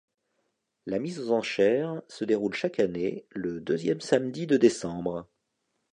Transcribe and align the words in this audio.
La 0.87 0.97
mise 0.97 1.19
aux 1.19 1.31
enchères 1.31 2.01
se 2.07 2.25
déroule 2.25 2.55
chaque 2.55 2.79
année, 2.79 3.27
le 3.29 3.59
deuxième 3.61 4.01
samedi 4.01 4.47
de 4.47 4.57
décembre. 4.57 5.27